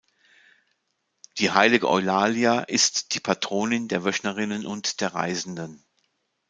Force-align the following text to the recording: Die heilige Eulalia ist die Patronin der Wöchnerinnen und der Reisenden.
Die 1.37 1.51
heilige 1.51 1.87
Eulalia 1.87 2.61
ist 2.61 3.13
die 3.13 3.19
Patronin 3.19 3.87
der 3.87 4.03
Wöchnerinnen 4.03 4.65
und 4.65 4.99
der 4.99 5.13
Reisenden. 5.13 5.85